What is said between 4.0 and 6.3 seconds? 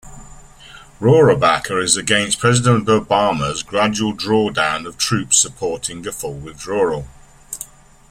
draw down of troops supporting a